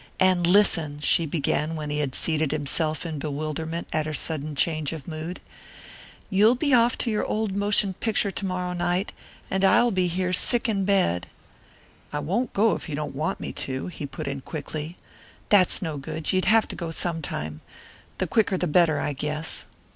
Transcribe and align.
"And 0.19 0.47
listen," 0.47 0.99
she 1.01 1.27
began, 1.27 1.75
when 1.75 1.91
he 1.91 1.99
had 1.99 2.15
seated 2.15 2.51
himself 2.51 3.05
in 3.05 3.19
bewilderment 3.19 3.85
at 3.93 4.07
her 4.07 4.15
sudden 4.15 4.55
change 4.55 4.93
of 4.93 5.07
mood, 5.07 5.39
"you'll 6.31 6.55
be 6.55 6.73
off 6.73 6.97
to 6.97 7.11
your 7.11 7.23
old 7.23 7.55
motion 7.55 7.93
picture 7.93 8.31
to 8.31 8.45
morrow 8.47 8.73
night, 8.73 9.11
and 9.51 9.63
I'll 9.63 9.91
be 9.91 10.07
here 10.07 10.33
sick 10.33 10.67
in 10.67 10.85
bed" 10.85 11.27
"I 12.11 12.17
won't 12.17 12.51
go 12.51 12.73
if 12.73 12.89
you 12.89 12.95
don't 12.95 13.13
want 13.13 13.39
me 13.39 13.51
to," 13.53 13.85
he 13.89 14.07
put 14.07 14.27
in 14.27 14.41
quickly. 14.41 14.97
"That's 15.49 15.83
no 15.83 15.97
good; 15.97 16.33
you'd 16.33 16.45
have 16.45 16.67
to 16.69 16.75
go 16.75 16.89
sometime. 16.89 17.61
The 18.17 18.25
quicker 18.25 18.57
the 18.57 18.65
better, 18.65 18.99
I 18.99 19.13
guess. 19.13 19.67